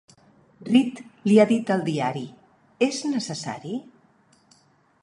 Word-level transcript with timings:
Reed 0.69 1.01
li 1.31 1.37
ha 1.43 1.45
dit 1.51 1.69
al 1.75 1.83
diari, 1.91 2.25
és 2.87 3.05
necessari? 3.13 3.77